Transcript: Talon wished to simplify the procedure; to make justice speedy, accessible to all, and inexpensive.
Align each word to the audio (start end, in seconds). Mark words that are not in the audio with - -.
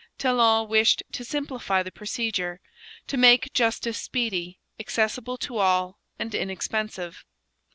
Talon 0.17 0.67
wished 0.67 1.03
to 1.11 1.23
simplify 1.23 1.83
the 1.83 1.91
procedure; 1.91 2.59
to 3.05 3.17
make 3.17 3.53
justice 3.53 4.01
speedy, 4.01 4.59
accessible 4.79 5.37
to 5.37 5.57
all, 5.59 5.99
and 6.17 6.33
inexpensive. 6.33 7.23